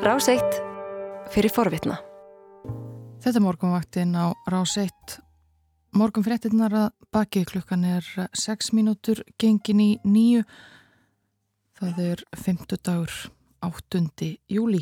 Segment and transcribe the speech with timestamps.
[0.00, 0.54] Ráseitt
[1.28, 1.98] fyrir forvitna.
[3.20, 5.18] Þetta morgunvaktin á Ráseitt.
[5.92, 10.46] Morgun fréttinnar að baki klukkan er 6 mínútur gengin í nýju.
[11.76, 13.12] Það er 50 dagur
[13.60, 14.30] 8.
[14.48, 14.80] júli.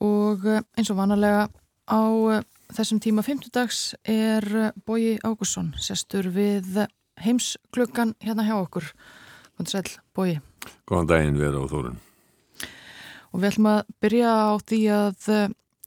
[0.00, 1.44] Og eins og vanalega
[1.84, 2.00] á
[2.72, 6.80] þessum tíma 50 dags er Bóji Ágússon sestur við
[7.20, 8.88] heimsklukkan hérna hjá okkur.
[9.52, 9.86] Góðan sæl,
[10.16, 10.40] Bóji.
[10.88, 12.00] Góðan daginn vera á Þórun.
[13.34, 15.28] Og við ætlum að byrja á því að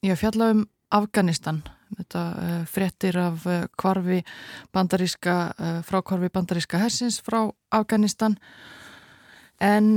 [0.03, 1.61] ég fjalla um Afganistan.
[1.97, 4.19] Þetta uh, fréttir af uh, kvarfi
[4.75, 8.35] bandaríska, uh, frá kvarfi bandaríska hersins frá Afganistan.
[9.63, 9.95] En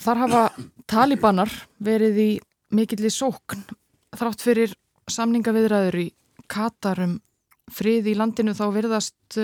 [0.00, 0.42] þar hafa
[0.88, 1.50] talibanar
[1.82, 2.30] verið í
[2.72, 3.66] mikill í sókn
[4.16, 4.72] þrátt fyrir
[5.12, 6.06] samningaviðræður í
[6.48, 7.18] Katarum
[7.72, 9.36] frið í landinu þá verðast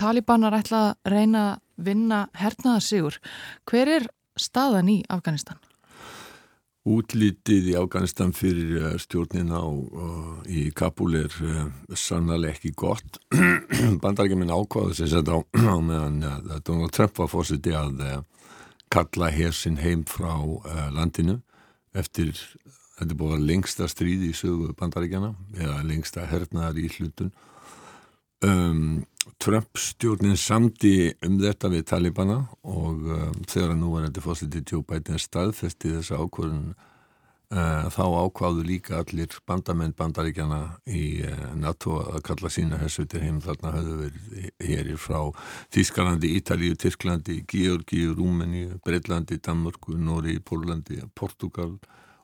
[0.00, 3.16] talibanar ætla að reyna að vinna hernaðarsigur.
[3.64, 5.56] Hver er staðan í Afganistan?
[6.88, 13.18] Útlítið í Afganistan fyrir eh, stjórnin á uh, í Kabul er uh, sannlega ekki gott.
[14.02, 18.00] Bandarækjuminn ákvaði sér sett á, á meðan uh, Donald Trump var fórsiti að
[18.88, 20.32] kalla hersinn heim frá
[20.96, 21.42] landinu
[21.92, 22.32] eftir,
[22.96, 27.34] þetta er búin lengsta stríð í sögu bandarækjana eða lengsta hernaðar í hlutun.
[28.44, 29.04] Um,
[29.38, 34.84] Trump stjórnin samdi um þetta við Talibana og um, þegar nú var þetta fósiti Joe
[34.86, 42.22] Biden staðfesti þessa ákvörðun uh, þá ákváðu líka allir bandamenn bandaríkjana í uh, NATO að
[42.30, 43.40] kalla sína hersutir heim.
[43.42, 45.20] Þarna höfðu verið hér frá
[45.74, 51.74] Þískalandi, Ítalíu, Tyrklandi, Georgíu, Rúmeníu, Breitlandi, Danmörku, Nóri, Pólandi, Portugal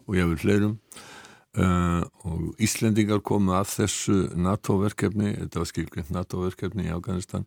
[0.07, 0.79] og jáfnveg fleirum
[1.55, 7.45] Uh, og Íslendingar komu að þessu NATO-verkefni, þetta var skilgrind NATO-verkefni í Afganistan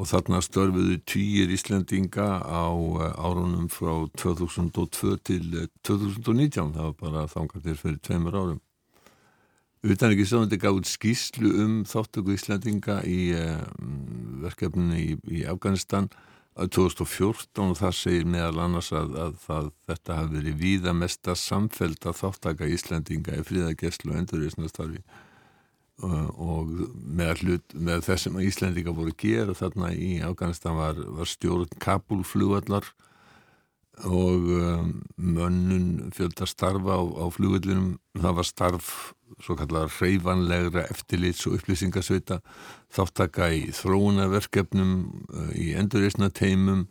[0.00, 7.26] og þarna störfuðu týjir Íslendinga á uh, árunum frá 2002 til 2019, það var bara
[7.34, 8.62] þangatir fyrir tveimur árum.
[9.84, 13.60] Utan ekki svo þetta gaf út skýslu um þáttöku Íslendinga í uh,
[14.46, 16.08] verkefninu í, í Afganistan
[16.54, 22.06] 2014 og það segir meðal annars að, að, að þetta hafi verið víða mesta samfelt
[22.06, 25.00] að þáttaka Íslandinga í fríðageslu og endurreysnastarfi
[26.02, 31.30] og, og með, hlut, með þessum að Íslandinga voru gera þarna í Afganistan var, var
[31.30, 32.86] stjórn Kabul flugvallar
[34.02, 38.88] og um, mönnun fjölda starfa á, á flugvallinum það var starf
[39.42, 42.40] svo kallar reyfanlegra eftirlits og upplýsingasveita
[42.94, 44.92] þáttaka í þróunarverkefnum
[45.30, 46.86] eh, í endurreysna teimum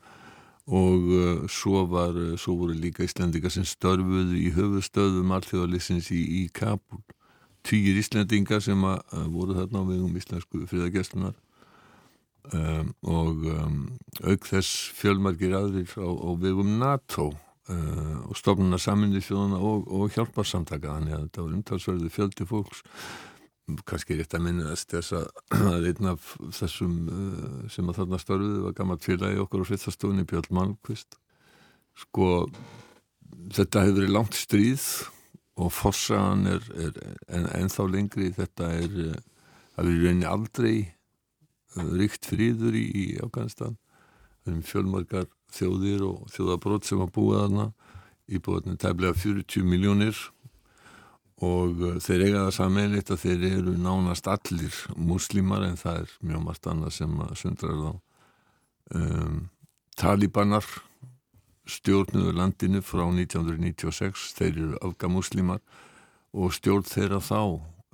[0.64, 6.22] og uh, svo, var, uh, svo voru líka Íslandingar sem störfuðu í höfustöðum allþjóðalissins í,
[6.40, 7.02] í Kabul
[7.68, 11.36] týjir Íslandingar sem að, uh, voru þarna á vegum íslensku friðageslunar
[12.52, 13.80] um, og um,
[14.24, 17.32] auk þess fjölmargir aðrir á, á vegum NATO
[17.64, 20.98] Uh, og stofnuna saminni fjóðuna og, og hjálparsamtaka.
[20.98, 22.82] Þannig að þetta var umtalsverðu fjöldi fólks.
[23.88, 25.14] Kannski rétt að minnast þess
[25.72, 30.28] að einn af þessum uh, sem að þarna störfuði var gammalt félagi okkur á fyrstastofunni
[30.28, 31.16] Björn Malmqvist
[32.04, 32.28] sko
[33.56, 34.88] þetta hefur verið langt stríð
[35.64, 37.00] og fossaðan er, er
[37.32, 38.34] en, ennþá lengri.
[38.36, 39.00] Þetta er
[39.78, 40.76] það er reyni aldrei
[41.76, 43.78] ríkt fríður í, í Afganistan.
[44.50, 47.68] Um fjölmargar þjóðir og þjóðabrót sem að búa þarna.
[48.34, 50.18] Íbúðinu tæmlega 40 miljónir
[51.44, 56.16] og uh, þeir eiga það samanleitt að þeir eru nánast allir muslimar en það er
[56.24, 57.94] mjög margt annað sem sundrar þá.
[58.94, 59.38] Um,
[60.00, 60.68] Talibanar
[61.70, 65.62] stjórnuðu landinu frá 1996 þeir eru afgamuslimar
[66.34, 67.40] og stjórn þeirra þá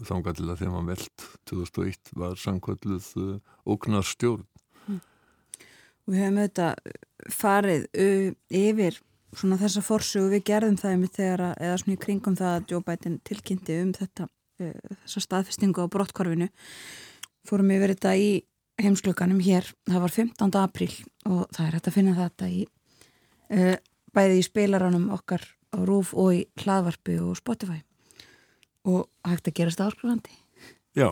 [0.08, 3.36] þángar til að þeim að veld 2001 var samkvölduð uh,
[3.68, 4.46] óknar stjórn
[4.88, 5.00] mm.
[6.10, 7.88] Við höfum auðvitað farið
[8.50, 9.00] yfir
[9.38, 12.86] svona þessa fórsögu við gerðum það um þegar að, eða svona í kringum það að
[12.88, 14.30] Biden tilkynnti um þetta
[14.60, 16.50] þessa staðfestingu á brottkorfinu
[17.48, 18.32] fórum verið þetta í
[18.80, 20.58] heimsklukanum hér, það var 15.
[20.60, 20.92] apríl
[21.28, 22.62] og það er hægt að finna þetta í
[24.16, 25.44] bæði í spilaranum okkar
[25.74, 27.82] á Rúf og í hlaðvarpi og Spotify
[28.88, 30.38] og hægt að gerast áskrifandi
[30.98, 31.12] Já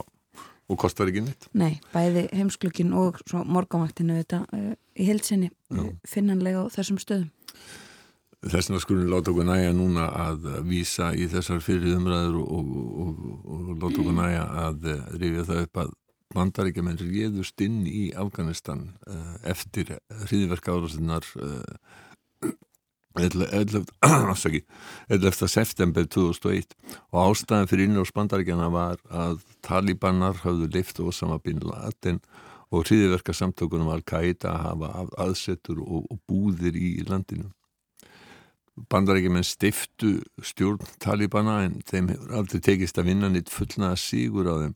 [0.68, 1.48] Og kostar ekki neitt?
[1.56, 7.30] Nei, bæði heimsklukkin og morgamaktinu þetta uh, í heilsinni uh, finnanlega á þessum stöðum.
[8.44, 12.92] Þess vegna skulum láta okkur næja núna að vísa í þessar fyrir umræður og, og,
[13.06, 15.96] og, og láta okkur næja að uh, rifja það upp að
[16.36, 19.96] bandaríkjaman réðust inn í Afganistan uh, eftir
[20.28, 21.32] hriðverk árasinnar
[23.20, 23.86] 11.
[25.58, 26.76] september 2001
[27.12, 32.22] og ástæðan fyrir inn á spandaríkjana var að talibanar hafðu leift og sama bin Laden
[32.72, 37.52] og hriðiverka samtökunum Al-Qaida að hafa aðsettur og, og búðir í landinu.
[38.78, 44.56] bandarækjumenn stiftu stjórn Talibana en þeim hefur aldrei tekist að vinna nýtt fullnaða sígur á
[44.62, 44.76] þeim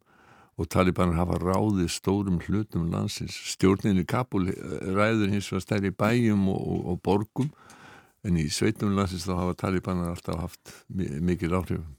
[0.58, 3.34] og Talibanar hafa ráðið stórum hlutum landsins.
[3.54, 4.56] Stjórnin í Kabul eh,
[4.94, 7.52] ræður hins vegar stærri bæjum og, og, og borgum
[8.27, 11.97] en í sveitum landsins þá hafa Talibanar alltaf haft mikil áhrifum.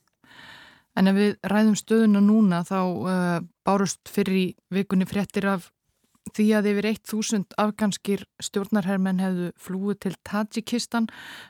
[0.99, 5.71] En ef við ræðum stöðuna núna þá uh, bárust fyrir í vikunni fréttir af
[6.37, 11.09] því að yfir 1000 afganskir stjórnarhermenn hefðu flúið til Tajikistan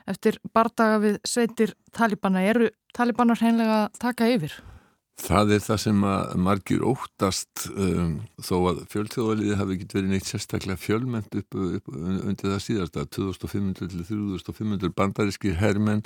[0.09, 2.41] eftir bardaga við sveitir Talibana.
[2.41, 4.55] Eru Talibanar hreinlega taka yfir?
[5.21, 10.29] Það er það sem að margir óttast um, þó að fjölþjóðaliði hafi ekki verið neitt
[10.29, 16.01] sérstaklega fjölmend upp, upp undir það síðast að 2500 til 3500 bandarískir hermenn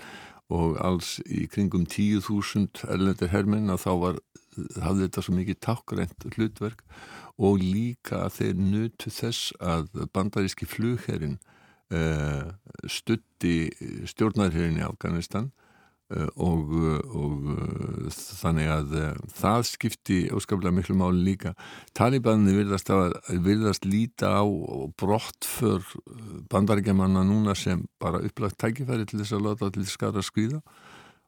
[0.53, 4.19] og alls í kringum 10.000 erlendir hermenn að þá var,
[4.83, 6.83] hafði þetta svo mikið takkrænt hlutverk.
[7.37, 11.37] Og líka að þeir nutu þess að bandaríski flugherrin
[11.93, 12.51] uh,
[12.89, 13.69] stutti
[14.09, 15.51] stjórnarherrin í Afganistan.
[15.51, 15.66] Eh,
[16.09, 18.93] og, eh, og eh, þannig að
[19.35, 21.51] það skipti óskaplega miklu máli líka.
[21.97, 22.91] Talibanni virðast,
[23.43, 24.45] virðast líta á
[24.95, 25.83] brott för
[26.51, 30.61] bandaríkjamanna núna sem bara upplagt tækifæri til þess að láta til skara skvíða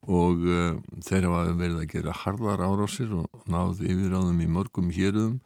[0.08, 5.42] og uh, þeir hafa verið að gera harðar árásir og náð yfiráðum í mörgum hérum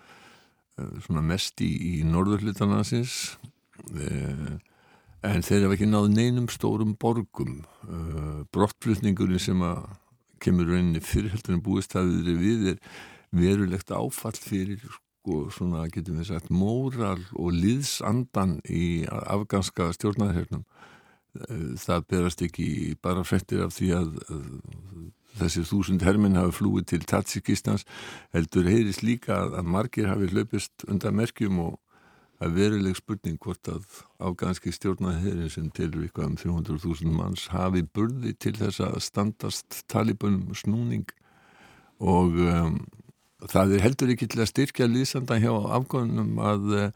[0.77, 3.39] uh, svona mest í, í norðurhlutanansins
[3.97, 4.59] uh,
[5.23, 7.61] en þeir hafa ekki náð neinum stórum borgum.
[7.87, 9.85] Uh, brottflutningurinn sem að
[10.43, 12.79] kemur rauninni fyrirheldur en búist hafið við er
[13.33, 20.65] verulegt áfall fyrir sko svona getum við sagt móral og liðsandan í afganska stjórnarhernum.
[21.33, 22.67] Uh, það berast ekki
[23.01, 24.11] bara frettir af því að,
[25.39, 27.87] þessi þúsund herminn hafi flúið til Tatsikistans
[28.35, 31.79] heldur heyris líka að margir hafi hlaupist undan merkjum og
[32.41, 33.83] að veruleg spurning hvort að
[34.24, 40.56] afganski stjórnaðherrin sem tilur eitthvað um 300.000 manns hafi burði til þess að standast talibanum
[40.57, 41.06] snúning
[42.03, 42.80] og um,
[43.51, 46.88] það er heldur ekki til að styrkja lýsanda hjá afgönunum að uh,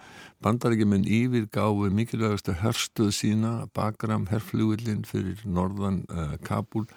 [0.43, 6.87] bandarækjumenn yfirgáfi mikilvægastu herstuð sína Bagram, herflugillin fyrir norðan uh, Kabul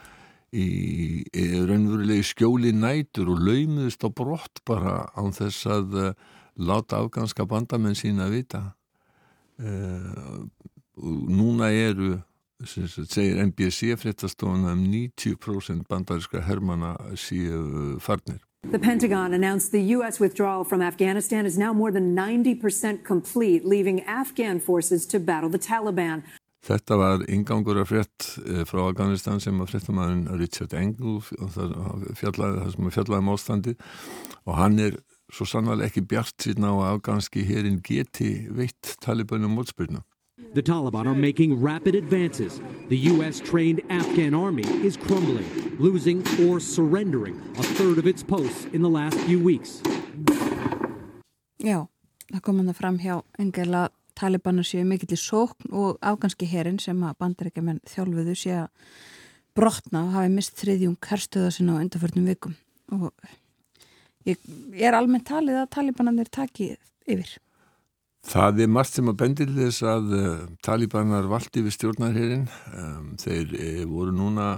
[0.51, 6.13] í, í raunverulegi skjóli nætur og laumuðist á brott bara án þess að uh,
[6.57, 8.63] láta afganska bandamenn sína að vita
[9.61, 10.43] uh,
[11.01, 12.19] núna eru
[12.61, 20.21] segir NBC fréttastofuna um 90% bandariska hermana síu farnir The Pentagon announced the U.S.
[20.21, 25.59] withdrawal from Afghanistan is now more than 90% complete, leaving Afghan forces to battle the
[25.59, 26.23] Taliban.
[26.61, 32.75] Þetta var ingangur af frétt eh, frá Afganistan sem að fréttamæðin Richard Engel fjallaði, það
[32.75, 33.75] sem fjallaði um ástandi
[34.45, 34.99] og hann er
[35.33, 40.03] svo sannlega ekki bjart síðan á að afganski herin geti veitt Talibanum mótspyrna.
[40.55, 42.61] The Taliban are making rapid advances.
[42.89, 45.47] The U.S.-trained Afghan army is crumbling,
[45.79, 49.81] losing or surrendering a third of its posts in the last few weeks.
[51.61, 51.87] Já,
[52.33, 56.81] það kom hann að fram hjá engela Talibanu séu mikill í sókn og afganski herin
[56.83, 58.73] sem að bandarækjumenn þjálfuðu sé að
[59.57, 62.57] brotna og hafi mist þriðjum kerstöða sinna á undarförnum vikum
[62.97, 63.13] og
[64.29, 64.41] ég,
[64.75, 66.75] ég er almennt talið að talibananir taki
[67.07, 67.39] yfir.
[68.31, 72.45] Það er margt sem að bendir þess að uh, talibanar valdi við stjórnarherrin.
[72.77, 74.51] Um, þeir uh, voru núna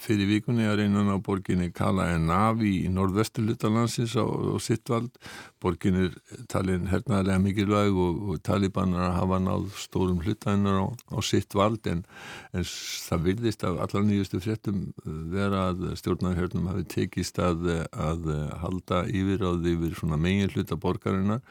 [0.00, 4.90] fyrir vikunni að reyna á borginni Kala en Navi í norðvestu hlutalansins á, á sitt
[4.90, 5.14] vald.
[5.60, 6.18] Borgin er
[6.52, 12.04] talin hernaðarlega mikilvæg og, og talibanar hafa náð stórum hlutaninnar á, á sitt vald en,
[12.52, 18.30] en það virðist af allar nýjustu fréttum uh, vera að stjórnarhernum hafi tekist að, að
[18.60, 21.44] halda yfir á því við svona megin hluta borgarinnar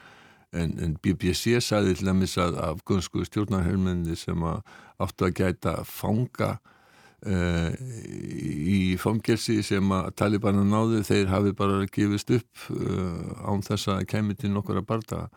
[0.50, 4.64] En, en BBC sagði til að afgönsku stjórnarherrmenni sem að
[4.98, 6.56] áttu að gæta fanga
[7.26, 7.70] uh,
[8.70, 14.06] í fangelsi sem að Talibana náðu þeir hafi bara gefist upp uh, án þess að
[14.10, 15.28] kemur til nokkura barda.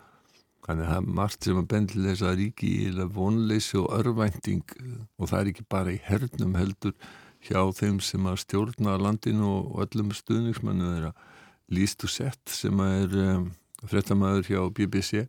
[0.63, 4.77] Þannig að það er margt sem að bendla þess að ríki í vonleysi og örvænting
[5.19, 6.93] og það er ekki bara í hernum heldur
[7.43, 11.11] hjá þeim sem að stjórna landinu og öllum stuðningsmennu þeirra.
[11.73, 13.49] Líst og sett sem að er um,
[13.83, 15.25] frettamæður hjá BBC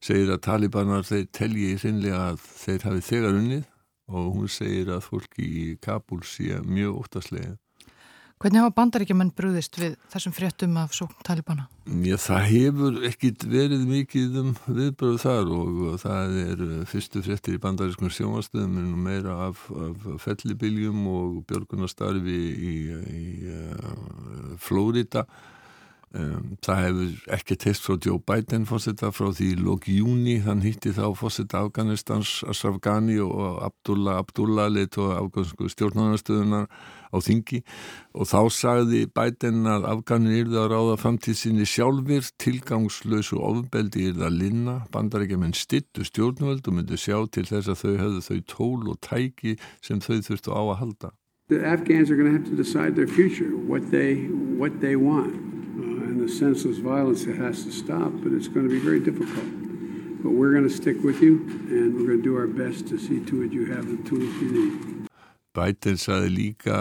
[0.00, 3.66] segir að talibanar þeir telji sinnlega að þeir hafi þegar unnið
[4.10, 7.56] og hún segir að fólki í Kabul sé mjög óttaslega.
[8.40, 11.66] Hvernig hafa bandaríkjumenn brúðist við þessum fréttum af sókn talibana?
[11.84, 17.60] Já, það hefur ekkit verið mikið um viðbröð þar og það er fyrstu fréttir í
[17.60, 22.76] bandarískum sjónastöðum en meira af, af fellibiljum og björgunastarfi í, í,
[23.20, 25.26] í uh, Flórida
[26.10, 30.90] Um, það hefur ekki test frá Joe Biden fórsetta frá því lóki júni, þann hitti
[30.96, 37.60] þá fórsetta Afganistans Ashraf Ghani og Abdullah Abdullah leitt og afgansku stjórnarnastöðunar á þingi
[38.18, 44.26] og þá sagði Biden að Afganir yrði að ráða framtíð sinni sjálfur tilgangslösu ofbeldi yrði
[44.26, 48.26] að linna, bandar ekki menn stittu stjórnvöld og myndi sjá til þess að þau hefðu
[48.26, 51.14] þau tól og tæki sem þau þurftu á að halda.
[51.54, 54.26] The Afghans are going to have to decide their future, what they,
[54.58, 55.59] what they want.
[56.20, 59.48] And the senseless violence that has to stop, but it's going to be very difficult.
[60.22, 61.36] But we're going to stick with you,
[61.70, 64.32] and we're going to do our best to see to it you have the tools
[64.42, 65.06] you need.
[65.56, 66.76] Biden saði líka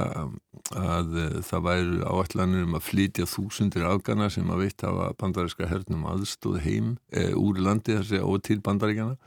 [0.78, 1.16] að
[1.48, 6.60] það væru áallanir um að flytja þúsundir afgana sem að veitt hafa bandaríska hernum aðstóð
[6.68, 9.18] heim e, úr landi þessi og til bandaríkjana.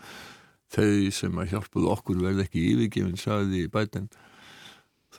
[0.76, 4.12] Þau sem að hjálpuð okkur verði ekki yfirgefin, saði Biden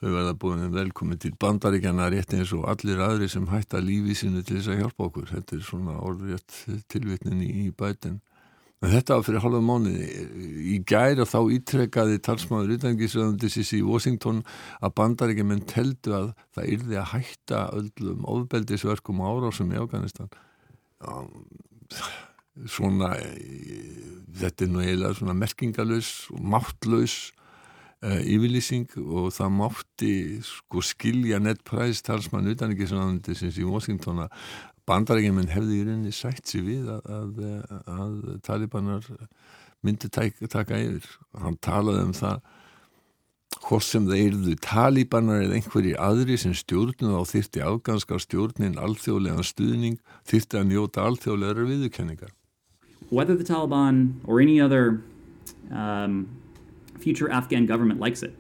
[0.03, 4.43] þau verða búin velkomin til bandaríkjana rétt eins og allir aðri sem hætta lífi sinu
[4.43, 5.29] til þess að hjálpa okkur.
[5.31, 6.57] Þetta er svona orðrétt
[6.91, 8.19] tilvitnin í bætin.
[8.83, 10.07] En þetta var fyrir halva mánuði.
[10.73, 14.41] Í gæra þá ítrekkaði talsmaður utangisöðundisins í Washington
[14.83, 20.27] að bandaríkjumenn teldu að það yrði að hætta öllum ofbeldisverkum árásum í Afganistan.
[22.67, 23.13] Svona
[24.35, 27.15] þetta er nú eiginlega svona merkingalus og máttlaus
[28.03, 30.13] uh, yfirlýsing og það mátti
[30.45, 34.37] sko skilja nettpræst talsmann utan ekki svona sem í Washington að
[34.89, 37.45] bandarækjuminn hefði í rauninni sætt sér við að, að,
[37.87, 39.07] að talibanar
[39.83, 41.07] myndi taka, taka yfir.
[41.39, 42.43] Hann talaði um það
[43.63, 49.47] hvort sem það eruðu talibanar eða einhverjir aðri sem stjórnum á þyrti afganskar stjórnin alþjóðlegan
[49.47, 52.33] stuðning þyrti að njóta alþjóðlegar viðurkenningar.
[53.09, 54.99] Whether the Taliban or any other
[55.69, 56.25] um,
[57.03, 58.33] future Afghan government likes it,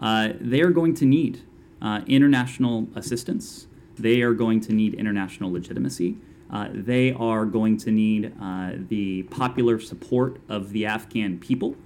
[0.00, 1.42] uh, they are going to need
[1.82, 3.66] uh, international assistance.
[3.98, 6.16] They are going to need international legitimacy.
[6.50, 11.76] Uh, they are going to need uh, the popular support of the Afghan people.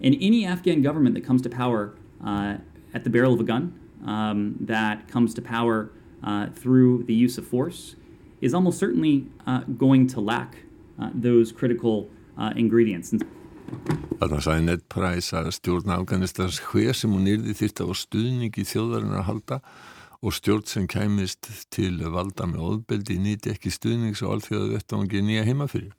[0.00, 2.56] And any Afghan government that comes to power uh,
[2.92, 5.90] at the barrel of a gun, um, that comes to power
[6.22, 7.96] uh, through the use of force,
[8.40, 9.26] is almost certainly
[9.76, 10.58] going to lack
[11.12, 12.08] those critical
[12.54, 13.12] ingredients.
[13.12, 18.64] Þannig að sæði Ned Price að stjórn Afganistans hver sem hún yrði þýrt á stuðningi
[18.66, 19.58] þjóðarinn að halda
[20.18, 25.46] og stjórn sem kæmist til valda með óðbeldi nýti ekki stuðnings og alþjóðu vettangi nýja
[25.46, 25.94] heima fyrir.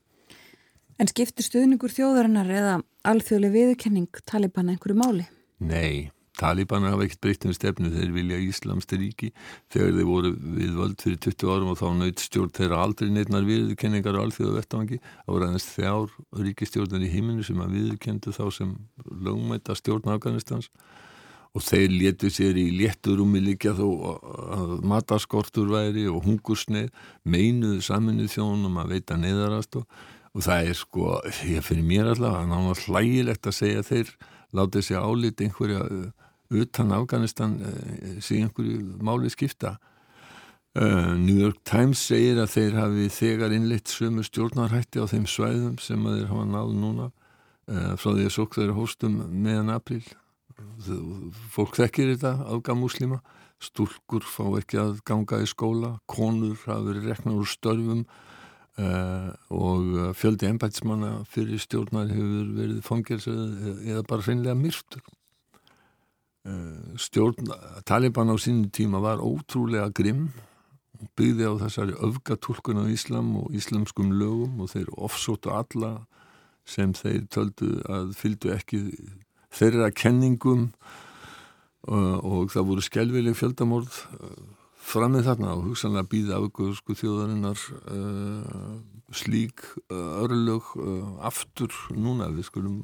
[1.00, 5.28] En skiptir stuðningur þjóðarinnar eða alþjóðlega viðkenning Taliban einhverju máli?
[5.64, 6.12] Nei.
[6.40, 7.90] Talibana hafa ekkert breytt um stefnu.
[7.92, 9.32] Þeir vilja Íslamsti ríki
[9.74, 13.48] þegar þeir voru við völd fyrir 20 árum og þá nöyt stjórn þeirra aldrei neitnar
[13.48, 16.16] viðkenningar og allþjóðu vettavangi þá voru aðeins þjár
[16.46, 18.74] ríkistjórnar í heiminu sem að viðkendu þá sem
[19.28, 20.72] lögmæta stjórn Afganistans.
[21.58, 23.88] Og þeir letu sér í létturúmi líka þó
[24.54, 26.92] að mataskortur væri og hungursneið
[27.26, 29.88] meinuðu saminuð þjónum að veita neðarast og,
[30.38, 31.16] og það er sko,
[31.50, 34.14] ég fyrir mér allavega, það er hlægilegt að segja þeir
[34.60, 35.82] látið sér álít einhverja
[36.50, 39.78] utan Afganistan eh, sé einhverju máli skipta.
[40.78, 45.80] Uh, New York Times segir að þeir hafi þegar innleitt sömu stjórnarhætti á þeim svæðum
[45.82, 47.08] sem að þeir hafa náðu núna.
[47.70, 50.04] Uh, frá því að sók þeir hóstum meðan april
[51.54, 53.20] fólk þekkir þetta afgamúslima
[53.64, 58.04] stúlkur fá ekki að ganga í skóla konur hafa verið reknar úr störfum.
[59.52, 65.04] Og fjöldi ennbætsmanna fyrir stjórnar hefur verið fangelsið eða bara hreinlega myrtur.
[65.04, 65.19] Eh,
[67.00, 67.50] stjórn
[67.86, 70.30] Taliban á sínum tíma var ótrúlega grimm
[71.20, 76.06] byggði á þessari öfgatúlkun á Íslam og íslamskum lögum og þeir ofsóttu alla
[76.68, 78.82] sem þeir töldu að fylgdu ekki
[79.56, 80.70] þeirra kenningum
[81.88, 84.02] og, og það voru skjálfileg fjöldamorð.
[84.20, 84.59] Eh,
[84.90, 87.62] framið þarna og hugsanlega býða afgöðu sko þjóðarinnar
[87.94, 88.80] uh,
[89.14, 92.30] slík uh, örlög uh, aftur núna.
[92.34, 92.80] Við skulum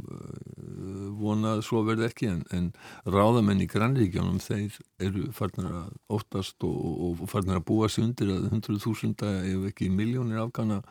[1.19, 2.69] vona að svo verði ekki en, en
[3.09, 8.05] ráðamenn í grannríkjónum þeir eru farnir að óttast og, og, og farnir að búa sig
[8.05, 10.81] undir að 100.000 ef ekki miljónir afgana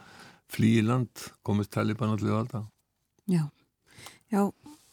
[0.50, 2.64] flýi land komist Taliban allir valda
[3.30, 3.48] Já,
[4.32, 4.42] já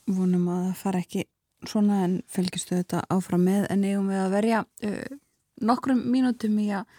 [0.08, 1.26] vonum að það fara ekki
[1.68, 4.64] svona en fylgistu þetta áfram með en eigum við að verja
[5.66, 6.90] nokkrum mínutum í að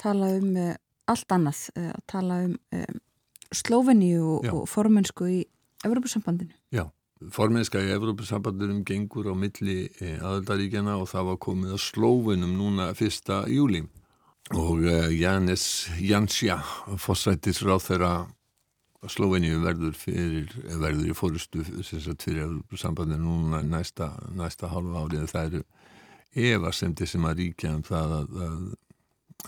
[0.00, 0.74] tala um uh,
[1.10, 3.00] allt annað eh, að tala um, um
[3.54, 5.40] Slóveníu og, og formensku í
[5.86, 6.54] Evrópussambandinu.
[6.74, 6.88] Já,
[7.30, 13.44] formenska í Evrópussambandinum gengur á milli aðaldaríkjana og það var komið að Slóvenum núna fyrsta
[13.52, 13.84] júli
[14.56, 16.58] og uh, Janis Jansja,
[17.00, 18.14] fórsættisráð þeirra
[19.12, 20.48] Slóveníu verður fyrir,
[20.80, 25.26] verður í fórustu fyrir Evrópussambandinu núna næsta, næsta hálfa árið.
[25.28, 25.64] Það eru
[26.34, 28.64] evasemti sem að ríkja um það að, að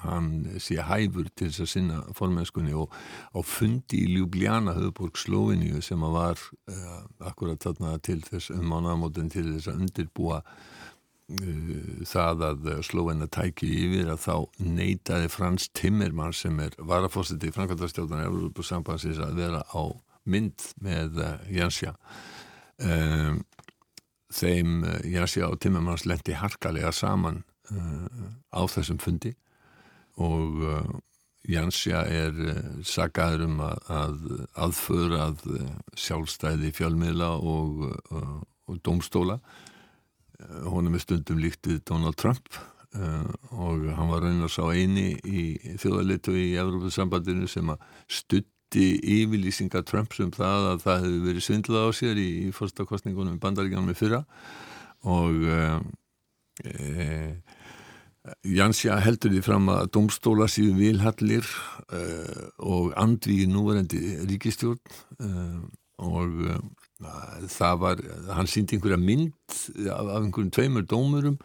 [0.04, 2.92] hann sé hæfur til þess að sinna formennskunni og
[3.32, 8.66] á fundi í Ljubljana höfuborg Slóiníu sem að var uh, akkurat þarna til þess um
[8.72, 14.36] mánagamótin til þess að undirbúa uh, það að Slóina tæki yfir að þá
[14.76, 19.82] neytaði Frans Timmermann sem er varafósiti í Frankværtarstjóðan Európa sambansins að vera á
[20.26, 21.96] mynd með uh, Jansja
[22.82, 23.44] um,
[24.34, 27.44] þeim Jansja og Timmermanns lendi harkalega saman
[28.50, 29.34] á þessum fundi.
[30.22, 30.96] Og uh,
[31.46, 32.36] Jansja er
[32.86, 34.16] sagaður um að, að
[34.66, 35.44] aðföra að
[35.94, 39.38] sjálfstæði fjölmiðla og, og domstóla
[40.66, 42.50] honum er stundum líkt við Donald Trump
[42.96, 45.44] og hann var raunar sá eini í
[45.80, 51.86] þjóðalitu í Európa-sambandinu sem að stutti yfirlýsinga Trumps um það að það hefði verið svindlað
[51.86, 54.22] á sér í, í fyrsta kostningunum í bandaríkjanum með fyrra
[55.06, 55.46] og
[56.66, 57.36] e,
[58.42, 61.46] Jansja heldur því fram að domstóla síðu vilhallir
[61.94, 64.80] uh, og andvíði núverendi ríkistjórn
[65.22, 65.60] uh,
[66.02, 66.32] og
[67.52, 68.00] það var,
[68.36, 69.54] hann síndi einhverja mynd
[69.86, 71.38] af, af einhverjum tveimur dómurum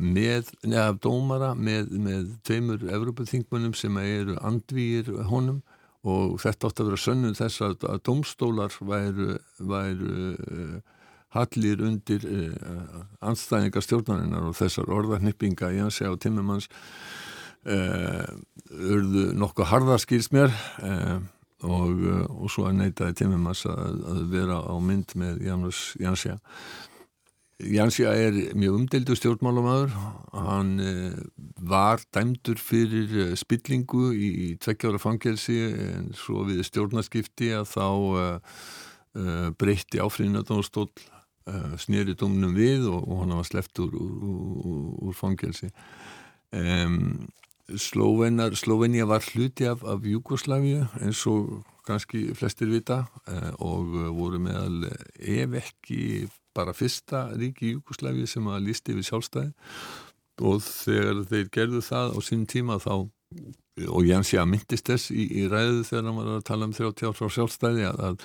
[0.00, 5.60] með, neða dómara með, með tveimur Evropaþingmunum sem eru andvíðir honum
[6.06, 10.80] og þetta átti að vera sönnum þess að, að domstólar væru, væru
[11.36, 16.70] hallir undir uh, anstæðingar stjórnarinnar og þessar orðarnippinga í hansi á Timmermans
[17.68, 18.24] uh,
[18.68, 21.18] urðu nokkuð harðarskýrs mér uh,
[21.66, 26.38] og, og svo að neytaði Timmermans að, að vera á mynd með Jansja
[27.58, 29.94] Jansja er mjög umdeldu stjórnmálamæður
[30.30, 30.76] hann
[31.58, 37.86] var dæmdur fyrir spillingu í, tveggjára fangelsi en svo við stjórnarskipti að þá
[39.58, 41.16] breytti áfrýðinadónstól uh,
[41.48, 45.72] eh, snýri domnum við og, hann var sleppt úr, úr, úr fangelsi.
[47.68, 53.02] Slóvenar Slóvenja var hluti af, af Jugosláfi eins og kannski flestir vita
[53.60, 54.86] og voru meðal
[55.20, 56.00] ef ekki
[56.58, 59.54] bara fyrsta ríki í Jugosláfi sem að lísti við sjálfstæði
[60.48, 62.94] og þegar þeir gerðu það á sín tíma þá
[63.86, 67.22] og Jansja myndist þess í, í ræðu þegar hann var að tala um 30 árs
[67.22, 68.24] á sjálfstæði að, að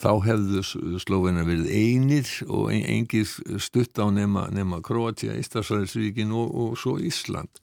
[0.00, 0.62] þá hefðu
[1.00, 3.28] Slóveina verið einir og engir
[3.62, 7.62] stutt á nema, nema Kroatia, Íslandsræðisvíkin og, og svo Ísland.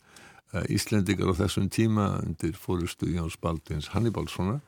[0.53, 4.59] Eh, Íslendikar á þessum tíma undir fórustu Jóns Baldins Hannibalssona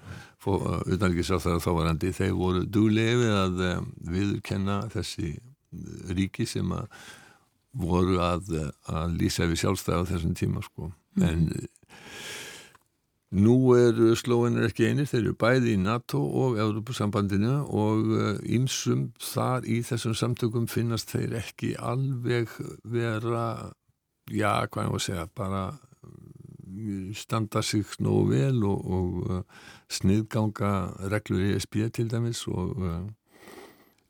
[0.46, 3.84] utanrikiðsá þar að þá var endi þeir voru dúlefið að eh,
[4.16, 5.36] viðkenna þessi
[6.16, 6.90] ríki sem að
[7.76, 8.50] voru að,
[8.88, 10.94] að lýsa við sjálfstæða á þessum tíma sko.
[11.20, 11.26] Mm.
[11.28, 11.72] En
[13.36, 18.14] Nú eru slóinir ekki einir, þeir eru bæði í NATO og Európusambandinu og
[18.48, 22.54] ímsum eh, þar í þessum samtökum finnast þeir ekki alveg
[22.88, 23.74] vera,
[24.32, 25.64] já, hvað ég var að segja, bara
[26.66, 29.44] mm, standa sig nógu vel og, og uh,
[29.92, 30.72] sniðganga
[31.12, 33.06] reglur í SB til dæmis og uh,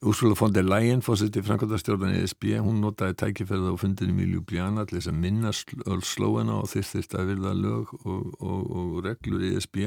[0.05, 4.83] Úrsula von der Leyen fórsett í Frankóttarstjórnan ESB, hún notaði tækifærið á fundinum í Ljubljana
[4.85, 9.55] til þess að minna slóena og þyrst að virða lög og, og, og reglur í
[9.57, 9.79] ESB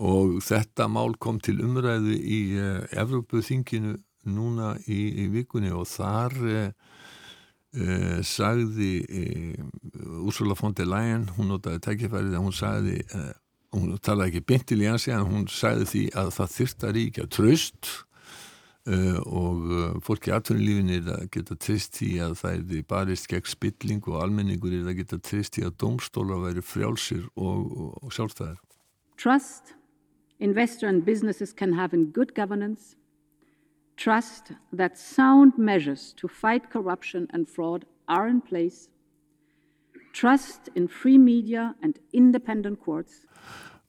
[0.00, 3.98] og þetta mál kom til umræðu í uh, Evrópuþinginu
[4.34, 6.72] núna í, í vikunni og þar uh,
[7.78, 8.92] uh, sagði
[10.20, 12.98] Úrsula von der Leyen, hún notaði tækifærið að hún sagði,
[13.74, 16.96] hún talaði ekki beint til í ansi en hún sagði því að það þyrst að
[16.98, 17.92] ríkja tröst
[18.88, 23.26] Uh, og uh, fólk í atvinnulífinni er að geta trist í að það er barist
[23.28, 27.90] gegn spilling og almenningur er að geta trist í að domstóla væri frjálsir og, og,
[28.00, 28.56] og sjálfstæðar.
[29.20, 29.74] Trust
[30.40, 32.96] investor and businesses can have in good governance.
[34.00, 38.88] Trust that sound measures to fight corruption and fraud are in place.
[40.14, 43.26] Trust in free media and independent courts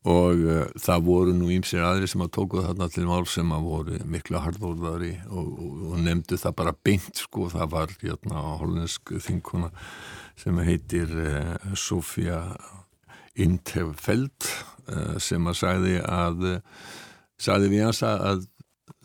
[0.01, 3.67] og uh, það voru nú ímsir aðri sem að tóku þarna til mál sem að
[3.67, 9.13] voru miklu hardóðari og, og, og nefndu það bara beint sko, það var hérna holensk
[9.21, 9.69] þinkona
[10.41, 12.41] sem heitir uh, Sofía
[13.37, 14.49] Intefeld
[14.89, 16.49] uh, sem að sagði að
[17.41, 18.47] sagði við hans að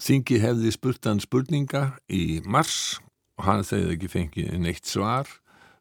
[0.01, 3.01] þingi hefði spurt hann spurninga í mars
[3.37, 5.29] og hann þegar ekki fengið neitt svar.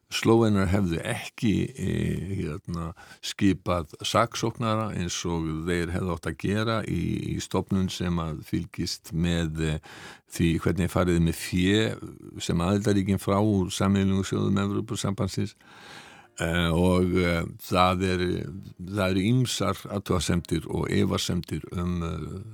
[0.06, 1.94] Slóvenar hefðu ekki e,
[2.38, 2.92] hérna,
[3.26, 7.00] skipað saksóknara eins og þeir hefðu átt að gera í,
[7.34, 9.72] í stopnun sem að fylgist með e,
[10.30, 11.80] því hvernig farið með fjö
[12.38, 16.05] sem aðildaríkinn frá úr sammeilinu sjóðum Evropasambansins e,
[16.36, 17.30] og e,
[17.64, 18.26] það eru
[19.06, 22.10] er ímsar aðtöðasemtir og evarsemtir um e,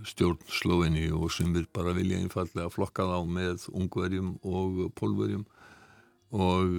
[0.06, 5.44] stjórn Slóveni og sem við bara vilja einfallega flokka þá með ungverjum og pólverjum
[6.32, 6.70] og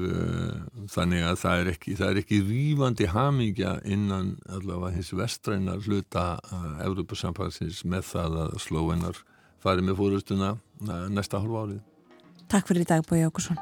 [0.90, 6.26] þannig að það er ekki, það er ekki rýfandi hamingja innan allavega hins vestræna hluta
[6.42, 9.22] uh, Európa-samfansins með það að slóinar
[9.62, 10.56] fari með fórustuna
[11.14, 11.82] næsta hálfa árið.
[12.50, 13.62] Takk fyrir í dag Bói Ákursson.